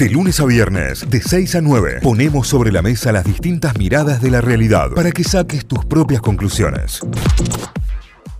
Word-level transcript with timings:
De 0.00 0.08
lunes 0.08 0.40
a 0.40 0.46
viernes, 0.46 1.10
de 1.10 1.20
6 1.20 1.56
a 1.56 1.60
9, 1.60 1.98
ponemos 2.02 2.48
sobre 2.48 2.72
la 2.72 2.80
mesa 2.80 3.12
las 3.12 3.22
distintas 3.22 3.76
miradas 3.76 4.22
de 4.22 4.30
la 4.30 4.40
realidad 4.40 4.92
para 4.94 5.12
que 5.12 5.22
saques 5.24 5.66
tus 5.66 5.84
propias 5.84 6.22
conclusiones. 6.22 7.00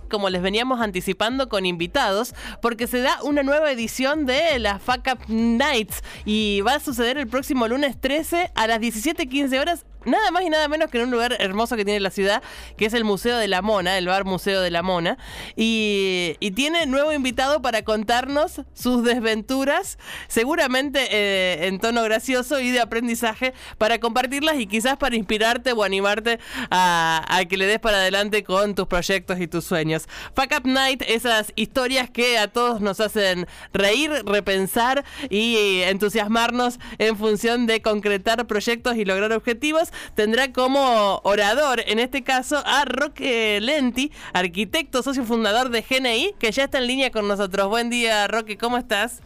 Como 0.09 0.31
les 0.31 0.41
veníamos 0.41 0.81
anticipando 0.81 1.49
con 1.49 1.67
invitados, 1.67 2.33
porque 2.63 2.87
se 2.87 3.01
da 3.01 3.21
una 3.21 3.43
nueva 3.43 3.71
edición 3.71 4.25
de 4.25 4.57
la 4.57 4.79
Fuck 4.79 5.07
Up 5.13 5.19
Nights 5.27 6.01
y 6.25 6.61
va 6.61 6.73
a 6.73 6.79
suceder 6.79 7.19
el 7.19 7.27
próximo 7.27 7.67
lunes 7.67 8.01
13 8.01 8.49
a 8.55 8.65
las 8.65 8.79
17.15 8.79 9.59
horas 9.59 9.85
nada 10.05 10.31
más 10.31 10.43
y 10.43 10.49
nada 10.49 10.67
menos 10.67 10.89
que 10.89 10.97
en 10.97 11.05
un 11.05 11.11
lugar 11.11 11.35
hermoso 11.39 11.75
que 11.75 11.85
tiene 11.85 11.99
la 11.99 12.11
ciudad, 12.11 12.41
que 12.77 12.85
es 12.85 12.93
el 12.93 13.03
Museo 13.03 13.37
de 13.37 13.47
la 13.47 13.61
Mona, 13.61 13.97
el 13.97 14.07
bar 14.07 14.25
Museo 14.25 14.61
de 14.61 14.71
la 14.71 14.81
Mona. 14.81 15.17
Y, 15.55 16.37
tiene 16.55 16.85
nuevo 16.85 17.13
invitado 17.13 17.61
para 17.61 17.83
contarnos 17.83 18.61
sus 18.73 19.03
desventuras, 19.03 19.97
seguramente 20.27 21.07
eh, 21.09 21.67
en 21.67 21.79
tono 21.79 22.03
gracioso 22.03 22.59
y 22.59 22.71
de 22.71 22.81
aprendizaje, 22.81 23.53
para 23.77 23.99
compartirlas 23.99 24.59
y 24.59 24.67
quizás 24.67 24.97
para 24.97 25.15
inspirarte 25.15 25.71
o 25.71 25.83
animarte 25.83 26.39
a, 26.69 27.25
a 27.27 27.45
que 27.45 27.57
le 27.57 27.65
des 27.67 27.79
para 27.79 27.97
adelante 27.97 28.43
con 28.43 28.75
tus 28.75 28.87
proyectos 28.87 29.39
y 29.39 29.47
tus 29.47 29.63
sueños. 29.63 30.07
Fuck 30.35 30.51
Up 30.57 30.67
Night, 30.67 31.03
esas 31.07 31.53
historias 31.55 32.09
que 32.09 32.37
a 32.37 32.49
todos 32.49 32.81
nos 32.81 32.99
hacen 32.99 33.47
reír, 33.73 34.11
repensar 34.25 35.05
y 35.29 35.81
entusiasmarnos 35.83 36.79
en 36.97 37.17
función 37.17 37.65
de 37.65 37.81
concretar 37.81 38.45
proyectos 38.45 38.97
y 38.97 39.05
lograr 39.05 39.31
objetivos 39.31 39.90
tendrá 40.15 40.51
como 40.51 41.21
orador, 41.23 41.81
en 41.85 41.99
este 41.99 42.23
caso, 42.23 42.61
a 42.65 42.85
Roque 42.85 43.59
Lenti, 43.61 44.11
arquitecto, 44.33 45.03
socio 45.03 45.23
fundador 45.23 45.69
de 45.69 45.81
GNI, 45.81 46.35
que 46.39 46.51
ya 46.51 46.65
está 46.65 46.77
en 46.77 46.87
línea 46.87 47.11
con 47.11 47.27
nosotros. 47.27 47.67
Buen 47.67 47.89
día, 47.89 48.27
Roque, 48.27 48.57
¿cómo 48.57 48.77
estás? 48.77 49.21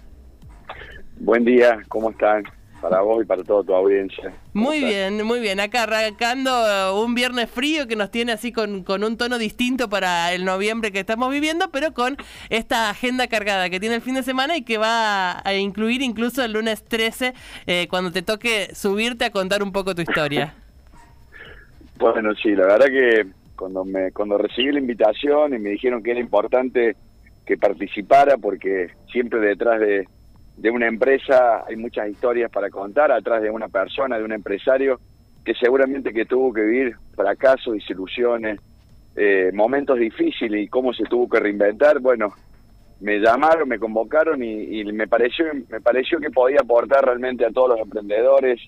Buen 1.17 1.45
día, 1.45 1.81
¿cómo 1.88 2.09
están? 2.09 2.43
Para 2.81 3.02
vos 3.02 3.23
y 3.23 3.25
para 3.25 3.43
toda 3.43 3.63
tu 3.63 3.73
audiencia. 3.73 4.34
Muy 4.53 4.83
bien, 4.83 5.23
muy 5.23 5.39
bien. 5.39 5.59
Acá 5.59 5.83
arrancando 5.83 7.02
un 7.02 7.16
viernes 7.16 7.50
frío 7.50 7.88
que 7.88 7.95
nos 7.95 8.11
tiene 8.11 8.33
así 8.33 8.52
con, 8.52 8.83
con, 8.83 9.03
un 9.03 9.17
tono 9.17 9.38
distinto 9.38 9.89
para 9.89 10.33
el 10.33 10.45
noviembre 10.45 10.91
que 10.91 11.00
estamos 11.00 11.31
viviendo, 11.31 11.69
pero 11.72 11.94
con 11.94 12.17
esta 12.50 12.89
agenda 12.89 13.27
cargada 13.27 13.69
que 13.69 13.80
tiene 13.80 13.95
el 13.95 14.02
fin 14.02 14.16
de 14.16 14.23
semana 14.23 14.58
y 14.58 14.63
que 14.63 14.77
va 14.77 15.41
a 15.44 15.53
incluir 15.55 16.02
incluso 16.02 16.44
el 16.44 16.53
lunes 16.53 16.83
13, 16.83 17.33
eh, 17.66 17.88
cuando 17.89 18.11
te 18.11 18.22
toque 18.22 18.69
subirte 18.75 19.25
a 19.25 19.31
contar 19.31 19.63
un 19.63 19.72
poco 19.72 19.95
tu 19.95 20.02
historia. 20.02 20.53
Bueno, 21.97 22.33
sí, 22.35 22.50
la 22.50 22.66
verdad 22.66 22.88
que 22.88 23.25
cuando 23.55 23.85
me 23.85 24.11
cuando 24.11 24.38
recibí 24.38 24.69
la 24.72 24.80
invitación 24.80 25.53
y 25.53 25.59
me 25.59 25.69
dijeron 25.69 26.03
que 26.03 26.11
era 26.11 26.19
importante 26.19 26.97
que 27.45 27.57
participara 27.57 28.38
porque 28.38 28.89
siempre 29.11 29.39
detrás 29.39 29.80
de, 29.80 30.07
de 30.58 30.70
una 30.70 30.88
empresa 30.88 31.66
hay 31.67 31.75
muchas 31.75 32.09
historias 32.09 32.50
para 32.52 32.70
contar, 32.70 33.11
atrás 33.11 33.42
de 33.42 33.50
una 33.50 33.67
persona, 33.67 34.17
de 34.17 34.23
un 34.23 34.31
empresario 34.31 35.00
que 35.44 35.53
seguramente 35.53 36.14
que 36.14 36.25
tuvo 36.25 36.53
que 36.53 36.62
vivir 36.62 36.95
fracasos, 37.16 37.73
desilusiones, 37.73 38.59
eh, 39.16 39.52
momentos 39.53 39.97
difíciles 39.97 40.64
y 40.64 40.67
cómo 40.67 40.94
se 40.94 41.03
tuvo 41.03 41.30
que 41.30 41.39
reinventar, 41.39 42.00
bueno, 42.00 42.34
me 43.02 43.20
llamaron, 43.20 43.67
me 43.67 43.80
convocaron 43.80 44.42
y, 44.44 44.80
y, 44.80 44.86
me 44.86 45.08
pareció 45.08 45.45
me 45.70 45.81
pareció 45.81 46.20
que 46.20 46.31
podía 46.31 46.59
aportar 46.62 47.06
realmente 47.06 47.45
a 47.45 47.52
todos 47.52 47.69
los 47.69 47.80
emprendedores 47.80 48.59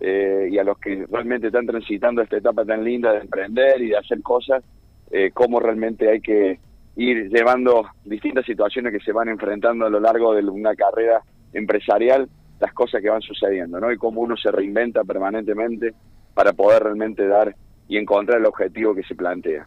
eh, 0.00 0.48
y 0.50 0.58
a 0.58 0.64
los 0.64 0.78
que 0.78 1.06
realmente 1.10 1.48
están 1.48 1.66
transitando 1.66 2.22
esta 2.22 2.36
etapa 2.36 2.64
tan 2.64 2.82
linda 2.82 3.12
de 3.12 3.20
emprender 3.20 3.80
y 3.82 3.90
de 3.90 3.96
hacer 3.96 4.22
cosas, 4.22 4.64
eh, 5.10 5.30
cómo 5.32 5.60
realmente 5.60 6.10
hay 6.10 6.20
que 6.20 6.58
ir 6.96 7.28
llevando 7.30 7.86
distintas 8.04 8.44
situaciones 8.44 8.92
que 8.92 9.04
se 9.04 9.12
van 9.12 9.28
enfrentando 9.28 9.86
a 9.86 9.90
lo 9.90 10.00
largo 10.00 10.34
de 10.34 10.44
una 10.44 10.74
carrera 10.74 11.22
empresarial, 11.52 12.28
las 12.60 12.72
cosas 12.72 13.02
que 13.02 13.10
van 13.10 13.22
sucediendo, 13.22 13.80
¿no? 13.80 13.92
Y 13.92 13.96
cómo 13.96 14.20
uno 14.20 14.36
se 14.36 14.50
reinventa 14.50 15.04
permanentemente 15.04 15.94
para 16.34 16.52
poder 16.52 16.84
realmente 16.84 17.26
dar 17.26 17.54
y 17.88 17.98
encontrar 17.98 18.38
el 18.38 18.46
objetivo 18.46 18.94
que 18.94 19.02
se 19.02 19.14
plantea. 19.14 19.66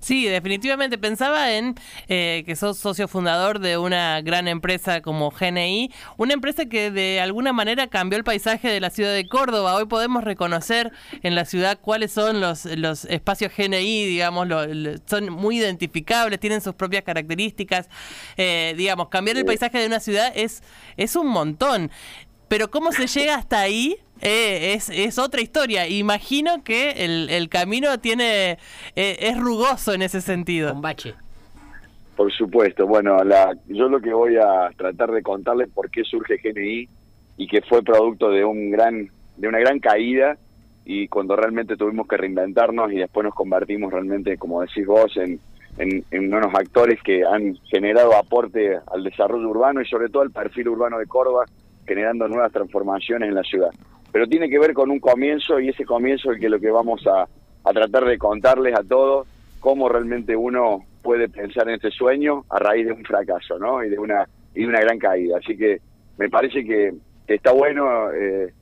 Sí, 0.00 0.26
definitivamente. 0.26 0.96
Pensaba 0.96 1.52
en 1.52 1.74
eh, 2.08 2.44
que 2.46 2.54
sos 2.54 2.78
socio 2.78 3.08
fundador 3.08 3.58
de 3.58 3.78
una 3.78 4.20
gran 4.20 4.46
empresa 4.46 5.00
como 5.00 5.30
GNI, 5.30 5.92
una 6.16 6.34
empresa 6.34 6.66
que 6.66 6.90
de 6.90 7.20
alguna 7.20 7.52
manera 7.52 7.88
cambió 7.88 8.16
el 8.16 8.24
paisaje 8.24 8.68
de 8.68 8.80
la 8.80 8.90
ciudad 8.90 9.12
de 9.12 9.26
Córdoba. 9.26 9.74
Hoy 9.74 9.86
podemos 9.86 10.22
reconocer 10.22 10.92
en 11.22 11.34
la 11.34 11.44
ciudad 11.44 11.78
cuáles 11.80 12.12
son 12.12 12.40
los, 12.40 12.64
los 12.64 13.06
espacios 13.06 13.52
GNI, 13.56 14.06
digamos, 14.06 14.48
son 15.06 15.32
muy 15.32 15.58
identificables, 15.58 16.38
tienen 16.38 16.60
sus 16.60 16.74
propias 16.74 17.02
características. 17.02 17.88
Eh, 18.36 18.74
digamos, 18.76 19.08
cambiar 19.08 19.36
el 19.36 19.44
paisaje 19.44 19.78
de 19.78 19.86
una 19.86 20.00
ciudad 20.00 20.32
es, 20.34 20.62
es 20.96 21.16
un 21.16 21.26
montón. 21.26 21.90
Pero 22.48 22.70
¿cómo 22.70 22.92
se 22.92 23.06
llega 23.06 23.36
hasta 23.36 23.60
ahí? 23.60 23.96
Eh, 24.20 24.74
es, 24.74 24.90
es, 24.90 25.18
otra 25.18 25.40
historia. 25.40 25.86
Imagino 25.86 26.64
que 26.64 27.04
el, 27.04 27.30
el 27.30 27.48
camino 27.48 27.98
tiene 28.00 28.58
eh, 28.96 29.16
es 29.20 29.38
rugoso 29.38 29.92
en 29.92 30.02
ese 30.02 30.20
sentido. 30.20 30.72
Un 30.72 30.82
bache. 30.82 31.14
Por 32.16 32.32
supuesto. 32.32 32.86
Bueno, 32.86 33.22
la, 33.22 33.56
yo 33.68 33.88
lo 33.88 34.00
que 34.00 34.12
voy 34.12 34.36
a 34.36 34.70
tratar 34.76 35.12
de 35.12 35.22
contarles 35.22 35.68
por 35.68 35.88
qué 35.90 36.02
surge 36.02 36.38
GNI 36.42 36.88
y 37.36 37.46
que 37.46 37.62
fue 37.62 37.82
producto 37.82 38.30
de 38.30 38.44
un 38.44 38.70
gran 38.70 39.08
de 39.36 39.46
una 39.46 39.60
gran 39.60 39.78
caída 39.78 40.36
y 40.84 41.06
cuando 41.06 41.36
realmente 41.36 41.76
tuvimos 41.76 42.08
que 42.08 42.16
reinventarnos 42.16 42.90
y 42.90 42.96
después 42.96 43.22
nos 43.22 43.34
convertimos 43.34 43.92
realmente, 43.92 44.36
como 44.36 44.62
decís 44.62 44.84
vos, 44.84 45.16
en, 45.16 45.38
en, 45.76 46.02
en 46.10 46.34
unos 46.34 46.52
actores 46.54 47.00
que 47.02 47.24
han 47.24 47.54
generado 47.70 48.16
aporte 48.16 48.78
al 48.90 49.04
desarrollo 49.04 49.48
urbano 49.48 49.80
y 49.80 49.86
sobre 49.86 50.08
todo 50.08 50.22
al 50.22 50.32
perfil 50.32 50.70
urbano 50.70 50.98
de 50.98 51.06
Córdoba, 51.06 51.44
generando 51.88 52.28
nuevas 52.28 52.52
transformaciones 52.52 53.28
en 53.28 53.34
la 53.34 53.42
ciudad 53.42 53.70
pero 54.12 54.26
tiene 54.26 54.48
que 54.48 54.58
ver 54.58 54.72
con 54.72 54.90
un 54.90 55.00
comienzo 55.00 55.60
y 55.60 55.68
ese 55.68 55.84
comienzo 55.84 56.32
es 56.32 56.40
que 56.40 56.48
lo 56.48 56.60
que 56.60 56.70
vamos 56.70 57.06
a, 57.06 57.28
a 57.64 57.72
tratar 57.72 58.04
de 58.04 58.18
contarles 58.18 58.74
a 58.74 58.82
todos 58.82 59.26
cómo 59.60 59.88
realmente 59.88 60.36
uno 60.36 60.84
puede 61.02 61.28
pensar 61.28 61.68
en 61.68 61.74
este 61.76 61.90
sueño 61.90 62.44
a 62.48 62.58
raíz 62.58 62.86
de 62.86 62.92
un 62.92 63.04
fracaso, 63.04 63.58
¿no? 63.58 63.82
Y 63.84 63.90
de 63.90 63.98
una 63.98 64.26
y 64.54 64.62
de 64.62 64.68
una 64.68 64.80
gran 64.80 64.98
caída. 64.98 65.38
Así 65.38 65.56
que 65.56 65.80
me 66.16 66.28
parece 66.28 66.64
que, 66.64 66.94
está 67.26 67.52
bueno 67.52 68.10
eh, 68.12 68.52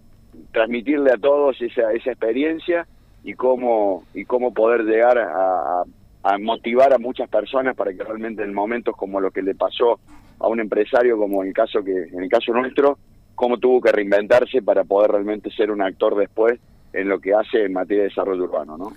transmitirle 0.53 1.13
a 1.13 1.19
todos 1.19 1.61
esa, 1.63 1.93
esa 1.93 2.11
experiencia 2.11 2.87
y 3.23 3.35
cómo 3.35 4.05
y 4.13 4.25
cómo 4.25 4.53
poder 4.53 4.83
llegar 4.83 5.19
a, 5.19 5.85
a, 6.25 6.39
motivar 6.39 6.93
a 6.93 6.99
muchas 6.99 7.29
personas 7.29 7.77
para 7.77 7.93
que 7.93 8.03
realmente 8.03 8.43
en 8.43 8.53
momentos 8.53 8.97
como 8.97 9.21
lo 9.21 9.31
que 9.31 9.43
le 9.43 9.55
pasó 9.55 10.01
a 10.41 10.49
un 10.49 10.59
empresario 10.59 11.17
como 11.17 11.43
en 11.43 11.49
el 11.49 11.55
caso 11.55 11.83
que 11.85 11.93
en 11.93 12.23
el 12.25 12.29
caso 12.29 12.53
nuestro 12.53 12.99
cómo 13.37 13.59
tuvo 13.59 13.81
que 13.81 13.93
reinventarse 13.93 14.63
para 14.63 14.83
poder 14.83 15.13
realmente 15.13 15.51
ser 15.51 15.71
un 15.71 15.83
actor 15.83 16.17
después 16.17 16.59
en 16.93 17.09
lo 17.09 17.21
que 17.21 17.35
hace 17.35 17.65
en 17.65 17.75
materia 17.75 18.05
de 18.05 18.09
desarrollo 18.09 18.45
urbano, 18.45 18.77
¿no? 18.77 18.93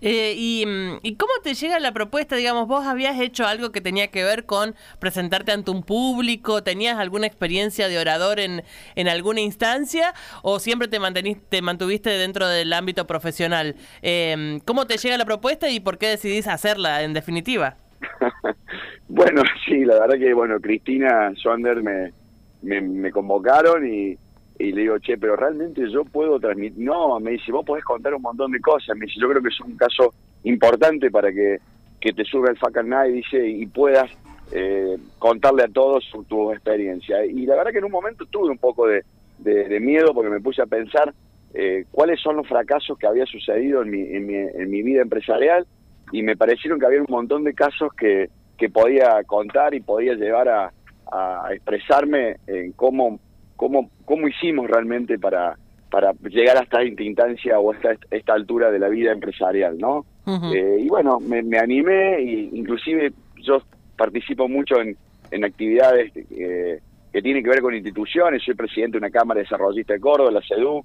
Eh, 0.00 0.34
y, 0.36 0.66
y, 1.02 1.14
cómo 1.14 1.32
te 1.42 1.54
llega 1.54 1.78
la 1.78 1.92
propuesta? 1.92 2.36
Digamos, 2.36 2.68
vos 2.68 2.84
habías 2.84 3.18
hecho 3.18 3.46
algo 3.46 3.72
que 3.72 3.80
tenía 3.80 4.08
que 4.08 4.22
ver 4.22 4.44
con 4.44 4.74
presentarte 4.98 5.52
ante 5.52 5.70
un 5.70 5.82
público, 5.82 6.62
¿tenías 6.62 6.98
alguna 6.98 7.26
experiencia 7.26 7.88
de 7.88 7.98
orador 7.98 8.38
en, 8.38 8.64
en 8.96 9.08
alguna 9.08 9.40
instancia 9.40 10.12
o 10.42 10.58
siempre 10.58 10.88
te, 10.88 10.98
te 11.48 11.62
mantuviste 11.62 12.10
dentro 12.10 12.46
del 12.48 12.72
ámbito 12.74 13.06
profesional? 13.06 13.76
Eh, 14.02 14.58
¿Cómo 14.66 14.86
te 14.86 14.98
llega 14.98 15.16
la 15.16 15.24
propuesta 15.24 15.70
y 15.70 15.80
por 15.80 15.96
qué 15.96 16.08
decidís 16.08 16.48
hacerla 16.48 17.02
en 17.02 17.14
definitiva? 17.14 17.76
bueno, 19.08 19.42
sí, 19.64 19.86
la 19.86 20.00
verdad 20.00 20.18
que, 20.18 20.34
bueno, 20.34 20.60
Cristina 20.60 21.32
Sonder 21.36 21.82
me, 21.82 22.12
me, 22.64 23.10
convocaron 23.10 23.86
y, 23.86 24.16
le 24.58 24.80
digo, 24.80 24.98
che, 24.98 25.18
pero 25.18 25.36
realmente 25.36 25.82
yo 25.90 26.04
puedo 26.04 26.38
transmitir. 26.40 26.84
No, 26.84 27.18
me 27.20 27.32
dice, 27.32 27.52
vos 27.52 27.64
podés 27.64 27.84
contar 27.84 28.14
un 28.14 28.22
montón 28.22 28.52
de 28.52 28.60
cosas. 28.60 28.96
Me 28.96 29.06
dice, 29.06 29.20
yo 29.20 29.28
creo 29.28 29.42
que 29.42 29.48
es 29.48 29.60
un 29.60 29.76
caso 29.76 30.14
importante 30.44 31.10
para 31.10 31.32
que, 31.32 31.58
que 32.00 32.12
te 32.12 32.24
suba 32.24 32.50
el 32.50 32.58
Facan 32.58 32.88
Night, 32.88 33.14
dice, 33.14 33.46
y 33.46 33.66
puedas 33.66 34.10
eh, 34.52 34.96
contarle 35.18 35.64
a 35.64 35.68
todos 35.68 36.04
tu, 36.28 36.52
experiencia. 36.52 37.24
Y 37.24 37.46
la 37.46 37.56
verdad 37.56 37.72
que 37.72 37.78
en 37.78 37.84
un 37.84 37.92
momento 37.92 38.26
tuve 38.26 38.50
un 38.50 38.58
poco 38.58 38.86
de, 38.86 39.04
de, 39.38 39.80
miedo 39.80 40.14
porque 40.14 40.30
me 40.30 40.40
puse 40.40 40.62
a 40.62 40.66
pensar 40.66 41.12
eh, 41.54 41.84
cuáles 41.90 42.20
son 42.20 42.36
los 42.36 42.46
fracasos 42.46 42.98
que 42.98 43.06
había 43.06 43.26
sucedido 43.26 43.82
en 43.82 43.90
mi, 43.90 44.02
en 44.02 44.26
mi, 44.26 44.34
en 44.34 44.70
mi 44.70 44.82
vida 44.82 45.02
empresarial 45.02 45.66
y 46.12 46.22
me 46.22 46.36
parecieron 46.36 46.78
que 46.78 46.86
había 46.86 47.00
un 47.00 47.06
montón 47.08 47.44
de 47.44 47.54
casos 47.54 47.92
que, 47.94 48.28
que 48.56 48.68
podía 48.68 49.22
contar 49.24 49.74
y 49.74 49.80
podía 49.80 50.14
llevar 50.14 50.48
a, 50.48 50.72
a 51.10 51.48
expresarme 51.52 52.36
en 52.46 52.72
cómo, 52.72 53.18
cómo, 53.56 53.90
cómo 54.04 54.28
hicimos 54.28 54.68
realmente 54.68 55.18
para, 55.18 55.56
para 55.90 56.12
llegar 56.28 56.56
hasta 56.56 56.82
esta 56.82 57.02
instancia 57.02 57.58
o 57.58 57.72
hasta 57.72 57.96
esta 58.10 58.34
altura 58.34 58.70
de 58.70 58.78
la 58.78 58.88
vida 58.88 59.12
empresarial, 59.12 59.78
¿no? 59.78 60.04
eh, 60.54 60.78
y 60.80 60.88
bueno, 60.88 61.20
me, 61.20 61.42
me 61.42 61.58
animé, 61.58 62.16
e 62.16 62.48
inclusive 62.52 63.12
yo 63.42 63.58
participo 63.96 64.48
mucho 64.48 64.80
en, 64.80 64.96
en 65.30 65.44
actividades 65.44 66.12
eh, 66.16 66.80
que 67.12 67.22
tienen 67.22 67.44
que 67.44 67.50
ver 67.50 67.60
con 67.60 67.74
instituciones, 67.74 68.42
soy 68.42 68.54
presidente 68.54 68.92
de 68.92 68.98
una 68.98 69.10
Cámara 69.10 69.38
de 69.38 69.44
Desarrollistas 69.44 69.96
de 69.96 70.00
Córdoba, 70.00 70.30
la 70.32 70.40
CEDU, 70.40 70.84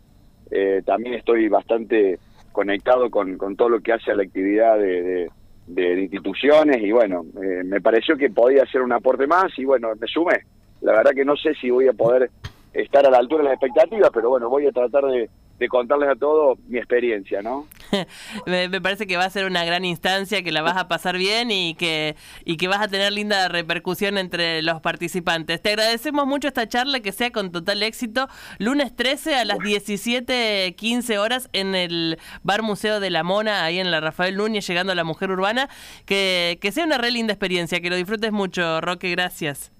eh, 0.51 0.81
también 0.85 1.15
estoy 1.15 1.47
bastante 1.47 2.19
conectado 2.51 3.09
con, 3.09 3.37
con 3.37 3.55
todo 3.55 3.69
lo 3.69 3.79
que 3.79 3.93
hace 3.93 4.11
a 4.11 4.15
la 4.15 4.23
actividad 4.23 4.77
de, 4.77 5.01
de, 5.01 5.31
instituciones 5.77 6.81
y 6.81 6.91
bueno, 6.91 7.25
eh, 7.41 7.63
me 7.63 7.81
pareció 7.81 8.17
que 8.17 8.29
podía 8.29 8.63
hacer 8.63 8.81
un 8.81 8.91
aporte 8.91 9.27
más 9.27 9.57
y 9.57 9.65
bueno, 9.65 9.89
me 9.99 10.07
sumé. 10.07 10.43
La 10.81 10.93
verdad 10.93 11.11
que 11.11 11.25
no 11.25 11.35
sé 11.35 11.53
si 11.55 11.69
voy 11.69 11.87
a 11.87 11.93
poder 11.93 12.29
estar 12.73 13.05
a 13.05 13.09
la 13.09 13.17
altura 13.17 13.43
de 13.43 13.49
las 13.49 13.61
expectativas, 13.61 14.09
pero 14.13 14.29
bueno, 14.29 14.49
voy 14.49 14.67
a 14.67 14.71
tratar 14.71 15.05
de, 15.05 15.29
de 15.57 15.67
contarles 15.67 16.09
a 16.09 16.15
todos 16.15 16.57
mi 16.67 16.77
experiencia, 16.77 17.41
¿no? 17.41 17.67
me, 18.45 18.81
parece 18.81 19.07
que 19.07 19.17
va 19.17 19.25
a 19.25 19.29
ser 19.29 19.45
una 19.45 19.63
gran 19.65 19.85
instancia, 19.85 20.43
que 20.43 20.51
la 20.51 20.61
vas 20.61 20.77
a 20.77 20.87
pasar 20.87 21.17
bien 21.17 21.51
y 21.51 21.75
que, 21.75 22.15
y 22.45 22.57
que 22.57 22.67
vas 22.67 22.81
a 22.81 22.87
tener 22.87 23.11
linda 23.11 23.47
repercusión 23.47 24.17
entre 24.17 24.61
los 24.61 24.81
participantes. 24.81 25.61
Te 25.61 25.69
agradecemos 25.69 26.25
mucho 26.27 26.47
esta 26.47 26.67
charla, 26.67 26.99
que 26.99 27.11
sea 27.11 27.31
con 27.31 27.51
total 27.51 27.83
éxito. 27.83 28.27
Lunes 28.57 28.95
13 28.95 29.35
a 29.35 29.45
las 29.45 29.59
17.15 29.59 31.17
horas 31.17 31.49
en 31.53 31.75
el 31.75 32.17
Bar 32.43 32.61
Museo 32.61 32.99
de 32.99 33.09
la 33.09 33.23
Mona, 33.23 33.63
ahí 33.63 33.79
en 33.79 33.91
la 33.91 33.99
Rafael 34.01 34.37
Núñez, 34.37 34.67
llegando 34.67 34.91
a 34.91 34.95
la 34.95 35.03
Mujer 35.03 35.31
Urbana. 35.31 35.69
Que, 36.05 36.57
que 36.61 36.71
sea 36.71 36.85
una 36.85 36.97
re 36.97 37.11
linda 37.11 37.33
experiencia, 37.33 37.81
que 37.81 37.89
lo 37.89 37.95
disfrutes 37.95 38.31
mucho, 38.31 38.81
Roque, 38.81 39.11
gracias. 39.11 39.71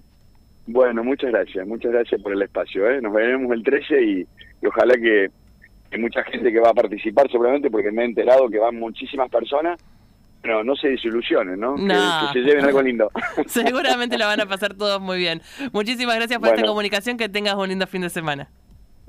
Bueno, 0.72 1.04
muchas 1.04 1.32
gracias, 1.32 1.66
muchas 1.66 1.92
gracias 1.92 2.22
por 2.22 2.32
el 2.32 2.44
espacio. 2.44 2.88
¿eh? 2.88 3.02
Nos 3.02 3.12
veremos 3.12 3.52
el 3.54 3.64
13 3.64 4.04
y 4.04 4.28
ojalá 4.68 4.94
que 4.94 5.32
hay 5.92 6.00
mucha 6.00 6.24
gente 6.24 6.52
que 6.52 6.60
va 6.60 6.70
a 6.70 6.74
participar 6.74 7.30
seguramente 7.32 7.70
porque 7.70 7.92
me 7.92 8.04
he 8.04 8.06
enterado 8.06 8.50
que 8.50 8.60
van 8.60 8.76
muchísimas 8.76 9.30
personas. 9.30 9.80
Pero 10.42 10.64
no 10.64 10.74
se 10.78 10.88
desilusionen, 10.88 11.60
¿no? 11.60 11.76
Que, 11.76 12.32
se 12.32 12.40
lleven 12.40 12.64
algo 12.64 12.82
lindo. 12.82 13.12
Seguramente 13.48 14.18
lo 14.18 14.26
van 14.26 14.40
a 14.40 14.46
pasar 14.46 14.74
todos 14.74 15.02
muy 15.02 15.18
bien. 15.18 15.42
Muchísimas 15.74 16.16
gracias 16.16 16.40
por 16.40 16.48
esta 16.48 16.66
comunicación. 16.66 17.18
Que 17.18 17.28
tengas 17.28 17.56
un 17.56 17.68
lindo 17.68 17.86
fin 17.88 18.04
de 18.04 18.10
semana. 18.10 18.50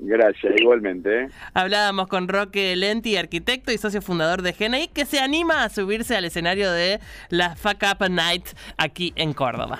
Gracias, 0.03 0.53
igualmente. 0.57 1.23
¿eh? 1.23 1.27
Hablábamos 1.53 2.07
con 2.07 2.27
Roque 2.27 2.75
Lenti, 2.75 3.15
arquitecto 3.15 3.71
y 3.71 3.77
socio 3.77 4.01
fundador 4.01 4.41
de 4.41 4.51
GNI, 4.51 4.89
que 4.89 5.05
se 5.05 5.19
anima 5.19 5.63
a 5.63 5.69
subirse 5.69 6.17
al 6.17 6.25
escenario 6.25 6.71
de 6.71 6.99
la 7.29 7.55
Fuck 7.55 7.83
Up 7.83 8.09
Night 8.09 8.47
aquí 8.77 9.13
en 9.15 9.33
Córdoba. 9.33 9.79